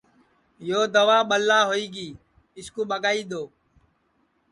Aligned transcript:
یو 0.69 0.81
دوا 0.95 1.17
ٻلا 1.29 1.59
ہوئی 1.69 1.85
گی 1.95 2.09
اِس 2.57 2.67
کُو 2.73 2.81
ٻگائی 2.91 3.21
دؔو 3.29 3.43